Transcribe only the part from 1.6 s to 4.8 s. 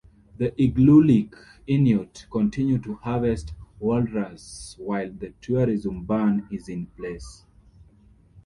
Inuit continue to harvest walrus